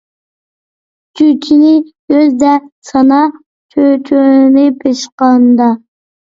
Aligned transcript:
چۈجىنى 1.21 1.73
كۈزدە 2.15 2.55
سانا، 2.89 3.21
چۆچۈرىنى 3.77 4.67
پىشقاندا 4.83 5.73